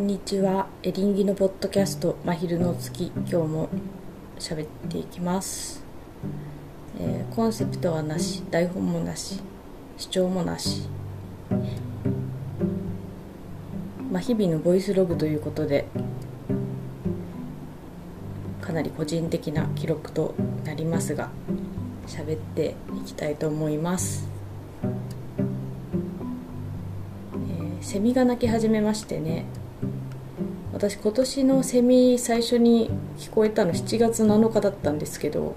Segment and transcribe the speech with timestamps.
[0.00, 0.66] んにちは。
[0.82, 3.68] エリンギのポッドキャスト「真昼の月」今日も
[4.38, 5.84] 喋っていきます、
[6.98, 8.42] えーコンセプトはなし。
[8.50, 9.40] 台本もなし。
[9.98, 10.88] 主張もなし。
[14.10, 15.84] まあ日々のボイスログということで
[18.62, 21.28] かなり個人的な記録となりますが
[22.06, 24.26] 喋っていきたいと思います、
[27.82, 29.44] セミが鳴き始めましてね。
[30.80, 35.54] 私今年のセミ最初に聞こえたの7月7日だったんですけど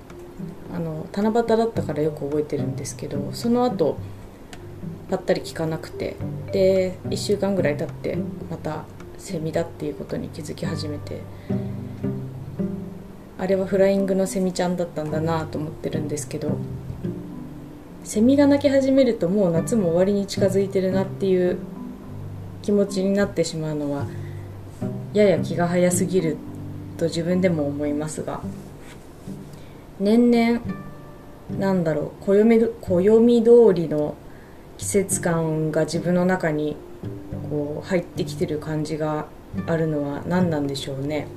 [0.75, 3.97] あの七夕だったからよく覚えてるんですけどその後
[5.09, 6.17] ぱったり聞かなくて
[6.51, 8.17] で1週間ぐらい経って
[8.51, 8.83] また
[9.17, 11.21] セミだっていうことに気づき始めて
[13.39, 16.57] あれはフライングのセミちゃんだったんだなと思ってるんですけど
[18.03, 21.59] セミが鳴き始めるともう夏も終わりに近づいてるなっていう
[22.61, 24.05] 気持ちになってしまうのは
[25.13, 26.37] やや気が早すぎる
[26.97, 28.41] と自分でも思いますが
[29.99, 30.61] 年々
[31.57, 34.15] なんだろう暦暦通りの
[34.77, 36.75] 季節感が自分の中に
[37.49, 39.27] こう入ってきてる感じが
[39.67, 41.27] あるのは何なんでしょうね。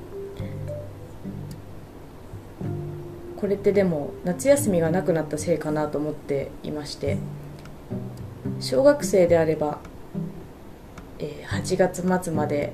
[3.37, 7.19] これってでも夏休みがなくなったせいかなと思っていまして
[8.59, 9.79] 小学生であれば、
[11.19, 12.73] えー8月末まで、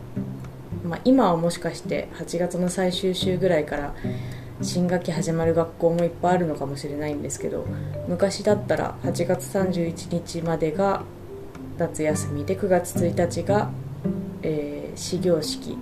[0.84, 3.94] まあ、今はもしかして8月の最終週ぐらいから
[4.62, 7.66] 新学期始まる学校もいっぱいあるのかもしれないんですけど
[8.08, 11.04] 昔だったら8月31日までが
[11.78, 13.72] 夏休みで9月1日が、
[14.42, 15.78] えー始業式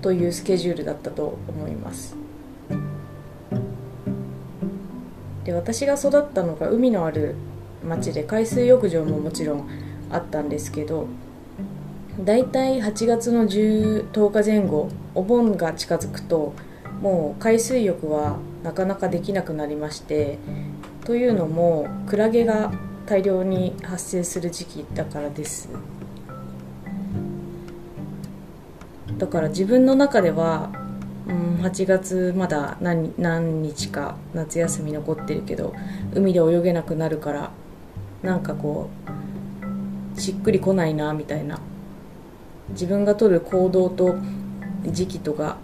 [0.00, 2.16] というスケジュールだったと思います。
[5.44, 7.34] で私が育ったのが海のある
[7.84, 9.68] 町で海水浴場ももちろん
[10.10, 11.08] あったんですけど
[12.20, 16.52] だいたい8月の 10, 10日前後お盆が近づくと
[17.00, 20.38] もう海水浴はなかなかできなくなりまして
[21.04, 22.70] というのもクラゲが
[23.06, 25.68] 大量に発生する時期だからです。
[29.18, 30.70] だから自分の中では、
[31.26, 35.74] うん、8月まだ何何日か夏休み残ってるけど
[36.14, 37.50] 海で泳げなくなるから
[38.22, 38.90] なんかこ
[40.16, 41.58] うしっくりこないなみたいな。
[42.72, 44.16] 自分が取る行動と
[44.86, 45.56] 時期とが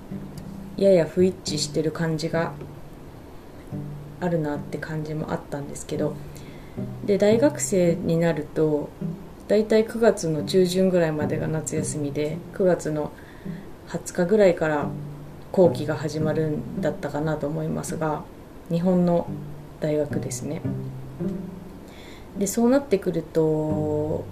[0.77, 2.53] やや不一致してる感じが
[4.21, 6.15] あるなって感じもあったんですけど
[7.05, 8.89] で大学生になると
[9.49, 13.13] 大体9月の中旬ぐらいまでが夏休みで9月の
[13.89, 14.89] 20日ぐらいから
[15.51, 18.23] 後期が始まるんだったかなと思いますが
[18.71, 19.27] 日本の
[19.81, 20.61] 大学ですね。
[22.37, 24.25] でそうなってくると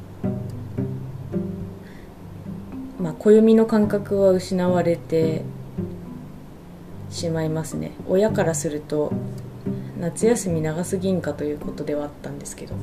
[3.07, 5.43] まあ暦の感覚は失われて
[7.09, 7.93] しまいますね。
[8.09, 9.13] 親からすると
[10.01, 12.75] 夏休み長すぎんかということではあったんですけど。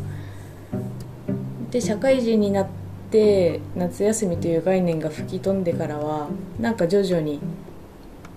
[1.71, 2.67] で社会人になっ
[3.11, 7.41] て夏休みという概念が吹き飛んでからはなんか徐々に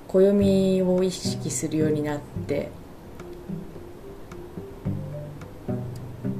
[0.08, 2.68] 暦を意識するようになって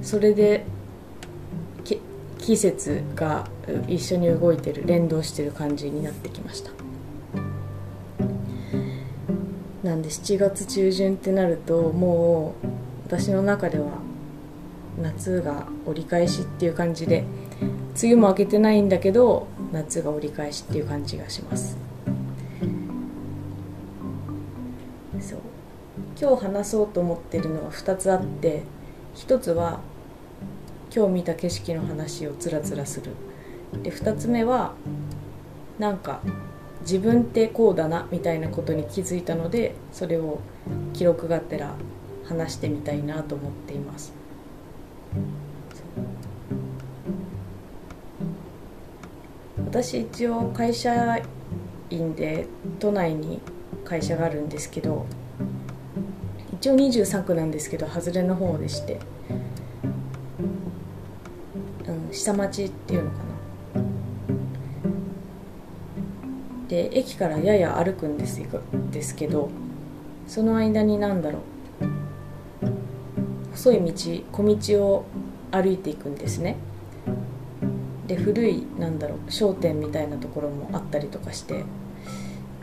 [0.02, 0.64] それで
[2.46, 3.48] 季節が
[3.88, 6.70] 一緒に動いてる連動してる感じになってきました。
[9.82, 12.66] なんで7月中旬ってなるともう
[13.08, 13.98] 私の中では
[15.02, 17.24] 夏が折り返しっていう感じで
[18.00, 21.76] 梅雨も明けてないんだけど夏が折り返しっていう感じがします。
[25.20, 25.38] そう。
[26.20, 28.62] 今日話そうと思ってるのは2つあって
[29.16, 29.80] 1つは
[30.96, 33.12] 今日見た景色の話をつらつらする。
[33.82, 34.72] で2つ目は
[35.78, 36.22] なんか
[36.80, 40.38] 自分ってこうだなみたいなことに気づいたのでそれを
[40.94, 41.74] 記録がてら
[42.24, 44.14] 話してみたいなと思っています。
[49.66, 51.20] 私一応会社
[51.90, 52.46] 員で
[52.78, 53.42] 都内に
[53.84, 55.04] 会社があるんですけど
[56.54, 58.98] 一応23区なんですけど外れの方でして、
[61.88, 63.24] うん、下町っていうのかな。
[66.68, 68.42] で駅からやや歩くんです
[68.90, 69.50] ですけど
[70.26, 71.42] その間に何だろう。
[73.52, 73.92] 細い道
[74.32, 75.04] 小道を
[75.52, 76.56] 歩いていくんですね。
[78.06, 81.64] で古いなんだろう商店みたいなところもあったりとかして。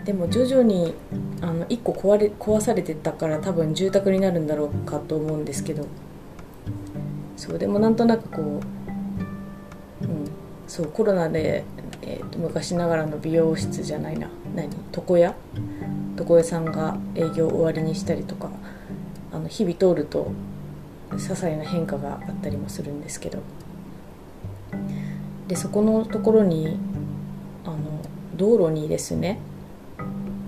[0.05, 0.93] でも徐々に
[1.39, 5.85] あの1個壊れ壊されてたから多分住宅になるんだろうかと思うんですけど。
[7.37, 8.82] そうでもなんとなくこう、
[10.73, 11.63] そうコロナで、
[12.01, 14.27] えーと、昔ながらの美容室じゃないな。
[14.55, 14.69] 何？
[14.91, 15.35] 床屋？
[16.17, 18.49] 床屋さんが営業終わりにしたりとか
[19.31, 20.31] あの日々通ると
[21.11, 23.37] 些細な変化があったりもするんですけど。
[25.47, 26.79] でそこのところに
[27.65, 27.77] あの
[28.35, 29.37] 道路にですね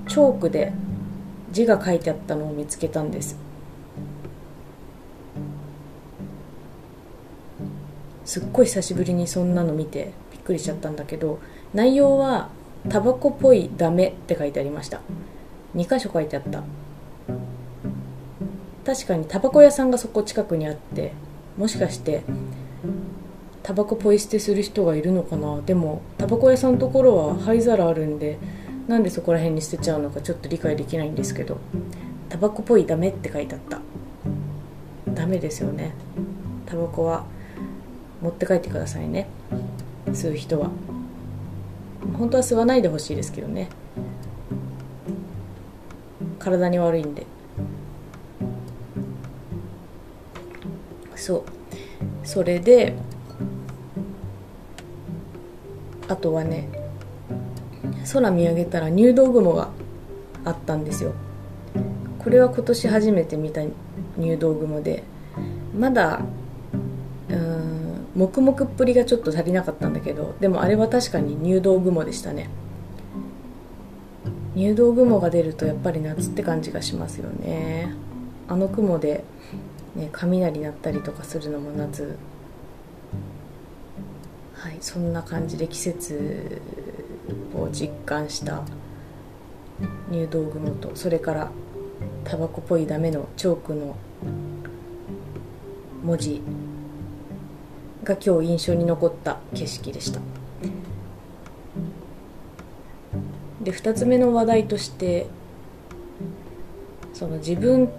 [0.08, 0.74] チョークで
[1.52, 3.45] 字が書いてあったのを見つけたんです。
[8.36, 11.40] すっごい久しぶりにそんなの見てびっくりしちゃったんだけど
[11.74, 12.50] 内容は
[12.90, 15.00] 「タバコっぽいダメ」って書いてありました。
[15.74, 16.62] 2箇所書いてあった。
[18.86, 21.14] 確かにタバコ屋さんがそこ近くにあって
[21.58, 22.24] もしかして
[23.64, 25.62] タバコポイ捨てする人がいるのかな？
[25.62, 28.38] でもタバコ屋さんのところは灰皿あるんで
[28.90, 31.58] なんでそこら辺に捨てちゃうのかちょっと理解できないんですけど
[32.28, 33.80] タバコっぽいダメって書いてあった。
[35.14, 35.94] ダメですよね。
[36.66, 37.34] タバコは。
[38.22, 39.28] 持って帰ってくださいね。
[40.08, 40.70] 吸う人は。
[42.18, 43.70] 本当は吸わないでほしいですけどね。
[46.40, 47.26] 体に悪いんで。
[51.16, 51.44] そう。
[52.24, 52.96] それで
[56.08, 56.70] あとはね
[58.12, 59.70] 空見上げたら入道雲が
[60.44, 61.14] あったんですよ。
[62.20, 63.62] これは今年初めて見た
[64.18, 65.04] 入道雲で
[65.78, 66.22] まだ
[68.16, 72.50] 黙々っぷりがちょっと足りなかったんだけどでもあれは確かに入道雲でしたね。
[74.56, 77.94] 入道雲が出るとやっぱり夏って感じがしますよね。
[78.48, 79.26] あの雲で、
[79.96, 82.18] ね、雷鳴ったりとかするのも夏。
[84.54, 86.62] はいそんな感じで季節
[87.54, 88.64] を実感した
[90.10, 91.52] 入道雲とそれから
[92.24, 93.96] タバコっぽいダメのチョークの
[96.02, 96.42] 文字。
[98.06, 100.22] が今日印象に残った景色でした。
[103.62, 105.26] で2つ目の話題として
[107.14, 107.90] その自分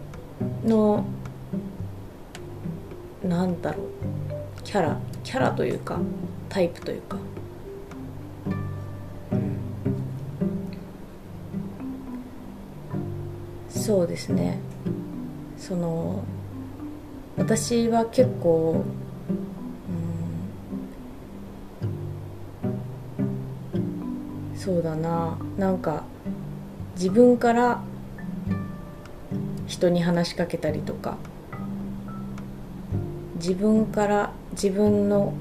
[0.64, 1.04] の
[3.24, 3.86] なんだろう
[4.62, 5.98] キャラキャラというか
[6.48, 7.18] タイプというか、
[13.68, 14.58] そうですね。
[15.58, 16.22] その
[17.36, 18.84] 私は結構
[24.66, 26.02] そうだななんか
[26.96, 27.80] 自分から
[29.68, 31.18] 人に話しかけたりとか
[33.36, 35.34] 自分から自分の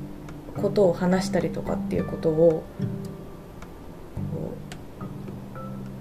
[0.61, 2.63] ことを話したりとかっていうことを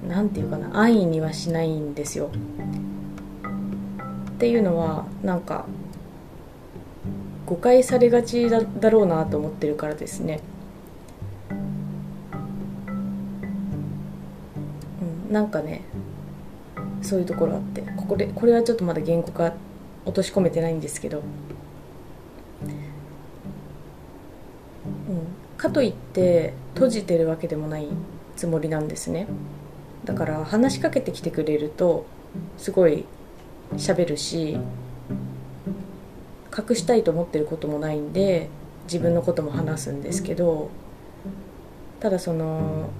[0.07, 2.31] 何て言うかな安易にはしないんですよ。
[4.35, 5.65] っていうのはなんか
[7.47, 10.41] 誤解されがちだだろうなと思ってるからですね。
[15.35, 15.83] なんかね
[17.03, 19.53] そういうところあってここでこれはちょっとまだ言語化
[20.05, 21.23] 落とし込めてないんですけど、
[25.09, 25.27] うん、
[25.57, 27.89] かといって閉じてるわけでもない
[28.37, 29.27] つもりなんですね。
[30.05, 32.07] だから話しかけてきてくれると
[32.57, 33.05] すごい
[33.73, 34.59] 喋るし
[36.57, 38.51] 隠したいと思ってることもないんで
[38.85, 40.71] 自分のことも話すんですけど
[42.01, 42.91] ただその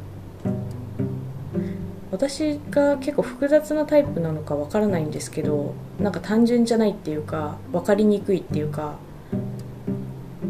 [2.15, 8.95] 私が結構複雑なタイプなのかわからないんですけどなんか単純じゃないっていうか分かりにくいっていうか。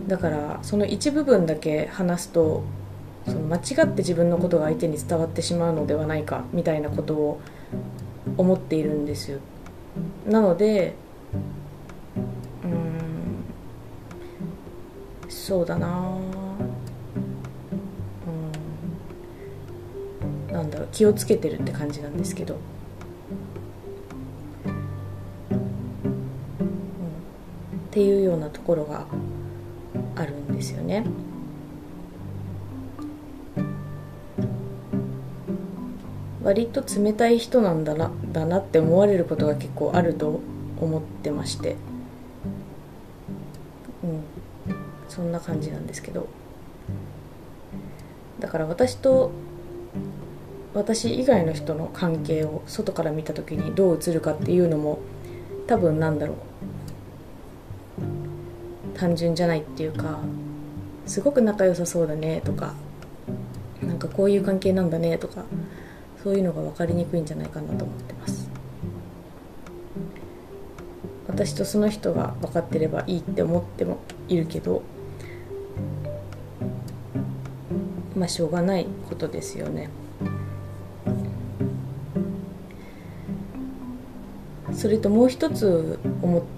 [0.06, 2.62] だからその一部分だけ話すと
[3.25, 7.40] その間違って自分のことが相手に伝わってしまうのではないかみたいなことを
[8.37, 9.38] 思っているんですよ。
[10.28, 10.94] なので
[12.64, 13.44] うん
[15.30, 16.18] そうだな
[20.55, 22.55] なんだろう気をつけてるって感じなんですけど、
[24.65, 24.71] うん、
[27.79, 29.05] っていうようなところが
[30.15, 31.05] あるんですよね。
[36.45, 40.41] 割と冷たい人なんだなだなって思われることが結構あると
[40.81, 41.75] 思ってまして。
[44.05, 44.21] うん。
[45.09, 46.29] そんな感じなんですけど。
[48.39, 49.33] だから私と
[50.75, 54.99] 私以外の人の関係を外から見た時にどう映るかっていうのも
[55.69, 56.37] 多分なんだろう
[58.99, 60.19] 単純じゃないっていうか
[61.07, 62.75] すごく仲良さそうだねとか
[63.83, 65.45] なんかこういう関係なんだねとか
[66.23, 68.49] そういうのが分かりにくいんじゃないかなと思ってます
[71.28, 74.83] 私とその人が分かってればいいって思ってもいるけど
[78.16, 79.90] まあしょうがないことですよね。
[84.85, 85.99] それともう一つ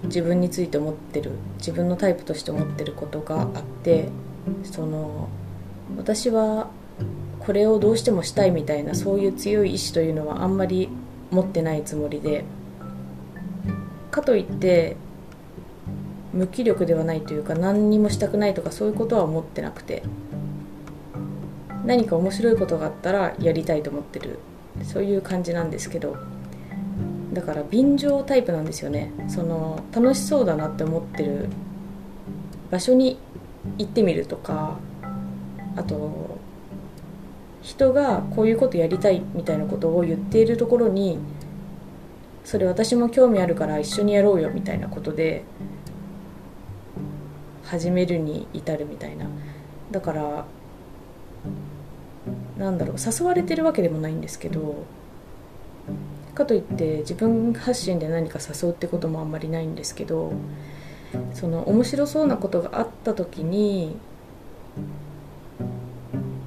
[0.03, 4.09] 自分について思ってる自分のタイプとして思ってることがあって
[4.65, 5.29] その
[5.95, 6.69] 私は
[7.39, 10.89] これをどうしてもしたいみたいなそういう強い意志というのはあんまり
[11.31, 12.43] 持ってないつもりで
[14.11, 14.97] かといって
[16.33, 20.03] 無気力ではないというか何にもしたくないとかそういうことは思ってなくて
[21.85, 24.39] 何か面白いことがあったらやりたいと思ってる
[24.83, 26.17] そういう感じなんですけど
[27.37, 29.11] だから便乗タイプなんですよね。
[29.27, 31.49] その楽しそうだなって思ってる
[32.71, 33.19] 場所に
[33.77, 34.79] 行ってみるとか
[35.75, 36.39] あと
[37.61, 41.19] 人がこういうことやりたいみたいなことを言っているところに
[42.43, 45.43] それ私も興味あるから一緒にやろうよみたいなことで
[47.65, 49.27] 始めるに至るみたいな。
[49.91, 50.45] だから
[52.57, 54.85] なんだろう誘われてるわけでもないんですけど
[56.37, 60.33] かといって自分発信で何か誘うってこともあんまりないんですけど
[61.33, 63.97] その面白そうなことがあった時に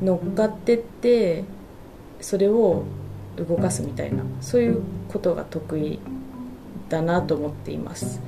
[0.00, 1.42] 乗っかってって
[2.20, 2.84] それを
[3.36, 5.98] 動かすみたいなそういうことが得意
[6.88, 8.20] だなと思っています。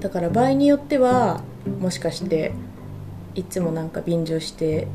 [0.00, 1.42] だから場合によっては
[1.80, 2.52] もしかして
[3.34, 4.88] いつもなんか便乗して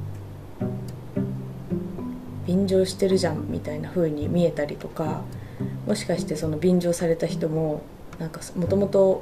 [2.52, 5.22] 便乗してるじゃんみたいな風に見えたりとか
[5.88, 7.82] もしかしてその便乗された人も
[8.20, 9.22] なんかもともと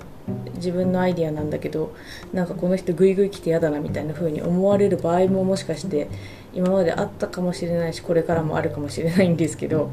[0.56, 1.96] 自分のアイディアなんだけど
[2.34, 6.10] なんかこの人グイグイ来て嫌だなみたいな風に思われる場合ももしかして
[6.54, 9.92] 今まであったかもしれないしこれからもあるかもしれないんですけど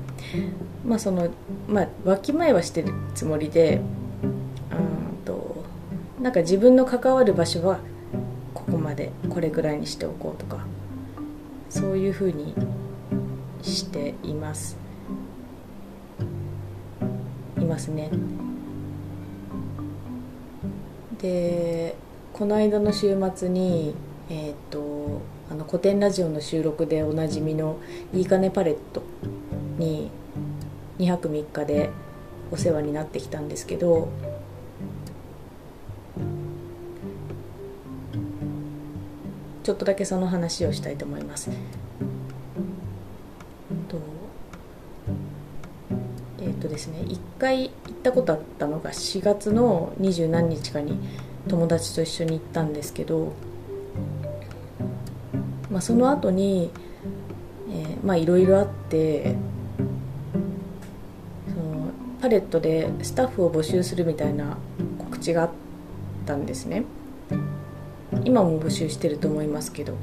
[0.84, 1.28] まあその
[1.68, 3.80] まあわきまえはしてるつもりで
[4.72, 5.64] うんと
[6.22, 7.80] なんか自分の関わる場所は
[8.54, 10.64] ここまでこれぐらいにしておこうとか
[11.68, 12.54] そういう風に
[13.66, 14.76] しています
[17.58, 18.10] いますね
[21.20, 21.96] で
[22.32, 23.94] この間の週末に
[24.28, 27.78] えっ、ー、とあの古典ラジオの収録でおなじみの
[28.12, 29.02] いいかねパレット
[29.78, 30.10] に
[30.98, 31.90] 2泊3日で
[32.50, 34.08] お世話になってきたんですけど
[39.62, 41.50] ちょっとだけその話をしたいと思います。
[46.58, 50.98] っ、とですね1回行ったことあったのが4月の二十何日かに
[51.48, 53.32] 友達と一緒に行ったんですけど、
[55.70, 56.70] まあ、その後に、
[57.70, 59.36] えー、まあいろいろあって
[61.46, 64.58] そのパレットでスタッフを募集するみたいな
[64.98, 65.50] 告知があっ
[66.26, 66.84] たんですね。
[68.24, 69.94] 今も募集してると思いますけど。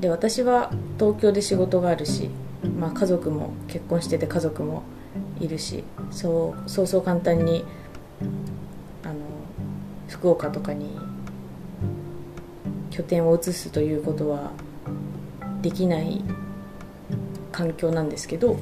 [0.00, 2.28] で私は東京で仕事があるし
[2.68, 4.82] まあ、家族も結婚してて家族も
[5.42, 7.64] いるしそうそうそう簡単に
[9.02, 9.14] あの
[10.08, 10.96] 福岡とかに
[12.90, 14.52] 拠点を移すということは
[15.60, 16.22] できない
[17.50, 18.56] 環境なんですけど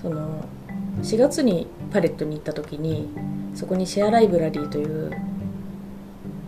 [0.00, 0.44] その
[1.02, 3.08] 4月にパレットに行った時に
[3.54, 5.12] そこにシェアライブラリーという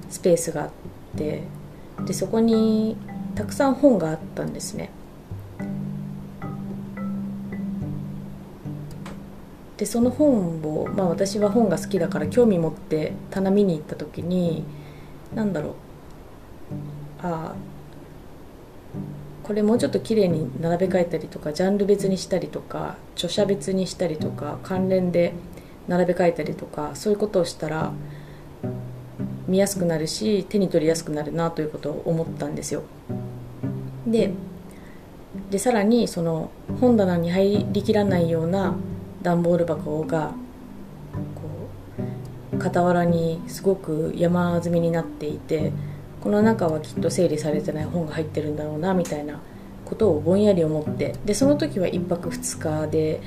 [0.08, 0.70] スペースがあっ
[1.16, 1.42] て
[2.06, 2.96] でそこに
[3.34, 4.90] たくさん本があったんですね。
[9.80, 14.62] でその本を、まあ、私は本が好きだから興味持って棚見に行った時に
[15.34, 15.72] 何だろう
[17.22, 17.54] ああ
[19.42, 25.32] これもうちょっと綺麗に並べ替えたりとかジャンル別にしたりとか著者別にしたりとか関連で
[25.88, 27.94] 並べ替えたりとかそういうことをしたら
[29.48, 32.82] 見やすくなるし手に取りやすくなるなということを思ったんですよ。
[34.06, 34.30] で
[35.50, 38.74] でさらにその本棚に入りきらないような
[39.22, 40.32] 段ボール箱が
[41.34, 41.42] こ
[42.52, 45.72] う傍らにすごく山積みになっていて
[46.20, 49.40] この中はきっと整理されてない本が入ってるんだろうなみたいな
[49.84, 53.20] ことをぼんやり思ってでその時は1泊2日で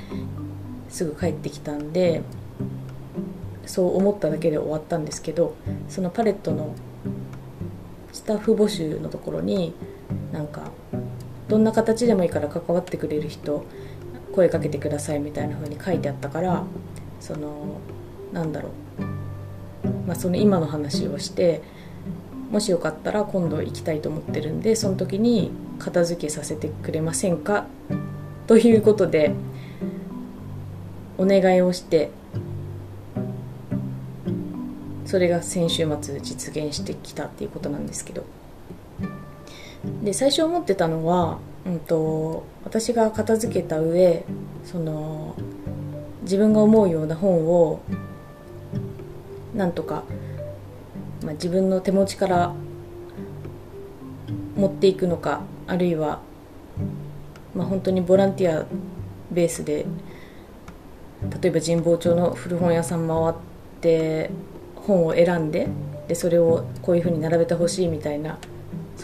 [0.88, 2.22] すぐ帰ってきたんで
[3.66, 5.56] そう思っただけで終わったんですけど
[5.88, 6.74] そのパレットの
[8.12, 9.74] スタッフ募集のところに
[10.32, 10.70] なんか
[11.48, 13.64] どんな形でもいいから関わってくれる人
[14.34, 16.64] 声かけてくださいみたいな風に書いてあったから
[17.20, 17.78] その
[18.32, 21.62] なんだろう、まあ、その今の話をして
[22.50, 27.66] もしよかったら今度行きたいと思ってるんでその時に片付けさせてくれませんか？
[28.48, 29.32] ということで
[31.16, 32.10] お願いをして
[35.06, 38.24] それが先週末実現してきたっていうことなんですけど。
[40.02, 44.24] で最初思ってたのは、うんと、私が片付けた上
[44.64, 45.34] その
[46.22, 47.80] 自分が思うような本を
[49.54, 50.04] なんとか、
[51.22, 52.54] まあ、自分の手持ちから
[54.56, 56.20] 持っていくのかあるいは、
[57.54, 58.66] まあ、本当にボランティア
[59.30, 59.86] ベースで
[61.40, 63.34] 例えば神保町の古本屋さん回っ
[63.80, 64.30] て
[64.76, 65.68] 本を選んで
[66.08, 68.38] でそれをこういうふうに並べてほしいみたいな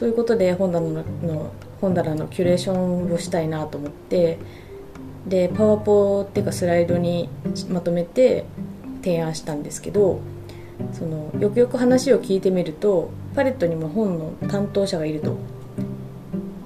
[0.01, 4.39] そういうことで本棚のの本棚のキュレーションをしたいなと思って
[5.27, 7.29] でパワポっていうかスライドに
[7.69, 8.47] まとめて
[9.03, 10.21] 提案したんですけど
[10.95, 15.37] そのよくよく話を聞いてみるとパレットにも本の担当者がいると。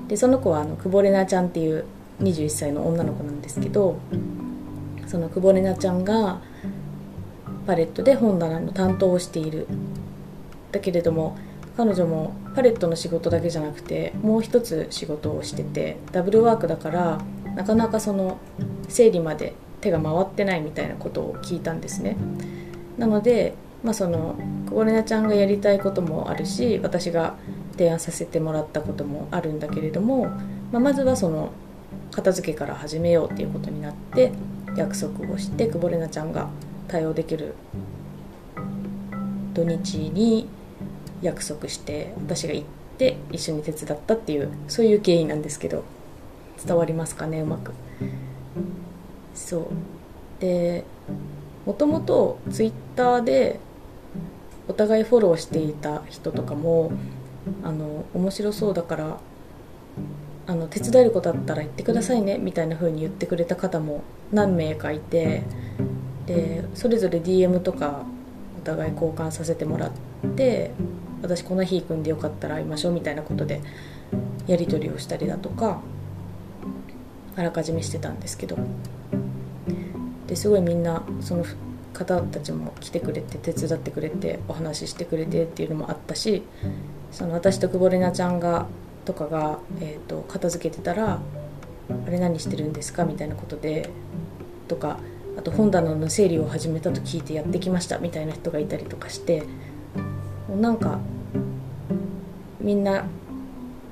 [0.06, 1.84] でその子はあの久保玲奈ちゃんっていう
[2.20, 3.98] 21歳の女の子なんですけど
[5.08, 6.40] その久保玲奈ちゃんが
[7.66, 9.66] パレットで本棚の担当をしている。
[10.70, 11.36] だけれども
[11.76, 17.20] 彼女もパレットの仕事だけじゃなくてもう一つ仕事をしててダブルワークだから
[17.56, 18.38] なかなかその
[18.88, 22.16] 整理まで手が回ってないみたいなことを聞いたんですね。
[22.96, 27.34] なので、まあ、その久保玲奈ちゃんがやりたいこともあるし私が
[27.72, 30.26] 提案させてもらったこともあるんだけれども、
[30.70, 31.50] まあ、まずはその
[32.12, 34.32] 片付けから始めようっていうことになって
[34.76, 36.48] 約束をして久保玲奈ちゃんが
[36.88, 37.54] 対応できる
[39.52, 40.48] 土日に
[41.24, 42.66] 約束して私が行っ
[42.98, 45.82] て一緒に手伝ったっていうそういう経緯なんですけど
[46.64, 47.72] 伝わりますかねうまく。
[49.34, 49.64] そう。
[50.40, 50.84] で
[51.66, 53.58] もともとツイッターで
[54.68, 56.92] お互いフォローしていた人とかも
[57.62, 59.18] あの面白そうだから
[60.46, 64.02] あの手伝えることあったら言ってくださいねみたいな風に言ってくれた方も
[64.32, 65.42] 何名かいて
[66.26, 68.04] でそれぞれ DM とか
[68.58, 69.92] お互い交換させてもらっ
[70.36, 70.72] て
[71.24, 73.62] 私この日行くんでよかったら会いましょうみたいなことで
[74.46, 75.80] やり取りをしたりだとか
[77.34, 78.58] あらかじめしてたんですけど
[80.26, 81.44] ですごいみんなその
[81.94, 86.42] 方たちも来てくれて手伝ってくれてお話ししてくれてっていうのもあったし
[87.10, 88.66] その私と久保玲奈ちゃんが
[89.06, 91.20] とかが、えーと、片付けてたら
[92.06, 93.88] 「あれ何してるんですか?」みたいなことで
[94.68, 94.98] とか
[95.38, 99.44] あと本棚の整理を始めたと聞いてやってきましたみたいな人がいたりとかして
[100.56, 100.98] なんか
[102.60, 103.04] みんな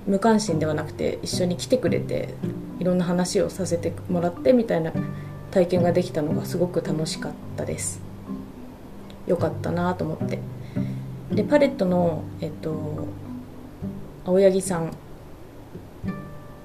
[0.06, 2.34] 無関心ではなくて一緒に来てくれて
[2.78, 4.92] いろんな話をさせてもらってみたいな
[5.50, 8.00] 体験ができたのがすごく楽しかったです。
[9.26, 10.40] よかったなと思って。
[11.30, 13.06] でパレットのえっと
[14.24, 14.92] 青柳さん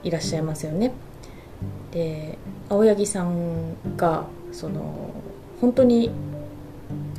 [0.04, 0.94] いらっしゃいますよね。
[1.92, 2.38] で
[2.70, 5.12] 青柳さんがその
[5.62, 6.12] 本当に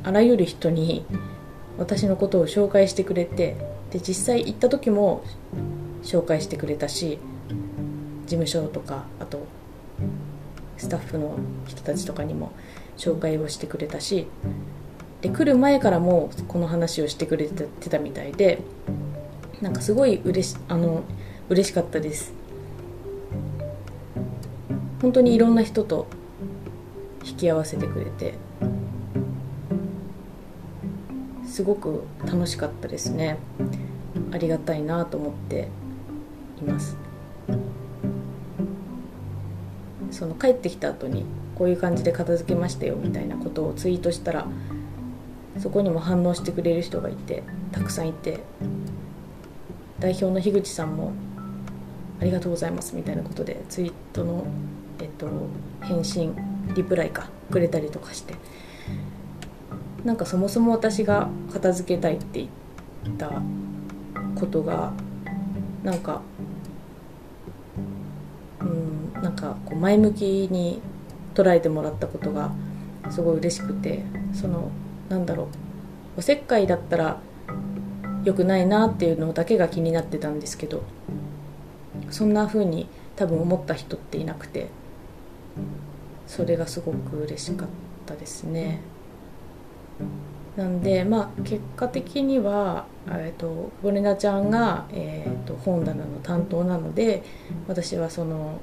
[0.03, 1.05] あらゆる人に
[1.79, 3.55] 私のことを紹介してくれて
[3.91, 5.23] で実際行った時も
[6.03, 7.17] 紹介してくれたし
[8.25, 9.45] 事務所とかあと
[10.77, 11.37] スタッフの
[11.67, 12.51] 人たちとかにも
[12.97, 14.27] 紹介をしてくれたし
[15.21, 18.59] で来る前からもこの話をしてくれてたみたいで
[19.61, 21.03] なんかすごい嬉しあの
[21.49, 22.33] 嬉しかったです。
[25.01, 26.07] 本当にいろんな人と
[27.25, 28.33] 引き合わせてくれて
[31.59, 33.37] すごく楽しかったですね。
[34.31, 35.67] ありがたいなと思って
[36.61, 36.95] います。
[40.09, 44.47] その帰ってきた後にこういう感じで片付けましたよみたいなことをツイートしたら
[45.57, 47.43] そこにも反応してくれる人がいて
[47.73, 48.39] たくさんいて
[49.99, 51.11] 代表の樋口さんも
[52.21, 54.45] 「ありがとうございます」みたいなことでツイートの、
[55.01, 55.27] えっと、
[55.81, 56.33] 返信
[56.73, 58.35] リプライかくれたりとかして
[60.03, 62.45] なんかそもそも私が片付けたいって
[63.03, 63.41] 言った
[64.35, 64.93] ことが
[65.83, 66.21] なんか
[68.61, 70.81] うんなんかこう前向きに
[71.33, 72.51] 捉えてもらったことが
[73.09, 74.71] すごい嬉しくてその
[75.09, 77.19] なんだろうおせっかいだったら
[78.23, 80.83] 良くないなっていうのだけが気になってたんですけど
[82.09, 84.67] そんな風に多分思った人っていなくて
[86.27, 87.67] それがすごく嬉しかっ
[88.05, 88.81] たですね。
[90.55, 97.23] なんでまあ結果的には、えーと、ゴレナちゃんが、えーと、本棚の担当なので
[97.67, 98.59] 私はその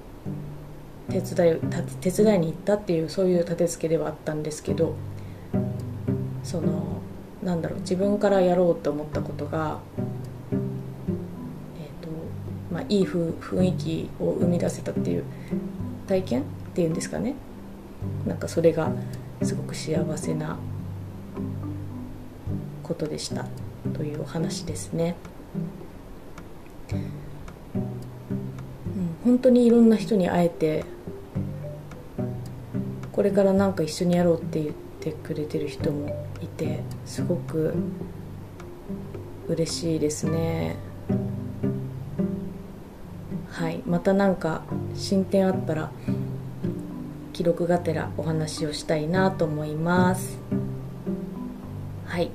[1.08, 1.60] 手伝い
[2.00, 4.94] 手伝いに行ったっていうそういう立て付けではあったんですけど
[6.42, 7.00] その
[7.42, 9.78] なんだろう自分からやろうと思ったことが、
[10.50, 12.10] えーと
[12.72, 15.24] まあ、いい雰囲気を生み出せたっていう
[16.06, 16.44] 体験っ
[16.74, 17.34] ていうんですかね。
[18.26, 18.90] なんかそれが
[19.42, 20.58] すごく幸せな
[22.86, 23.46] ことでした。
[23.94, 25.16] というお話ですね。
[26.92, 27.26] うん
[29.26, 30.84] 本当にいろんな人に会えて
[33.10, 37.74] これからなんか一緒にやろうって言ってくれてる人もいてすごく
[39.48, 40.76] 嬉しいですね。
[43.50, 44.62] はいまたなんか
[44.94, 45.90] 進展あったら
[47.32, 50.38] 記録がてらお話をしたいなと思います。
[52.06, 52.30] はい。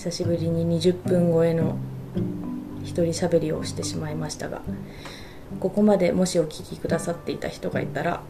[0.00, 1.76] 久しぶりに20分超えの
[2.82, 4.62] 一人喋りをしてしまいましたが
[5.60, 8.22] ここまでもしお聞きくださっていた人がいたら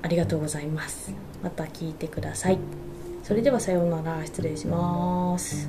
[0.00, 1.12] ありがとうございます。
[1.42, 2.58] また聞いてください。
[3.24, 4.24] それではさようなら。
[4.24, 5.68] 失礼します。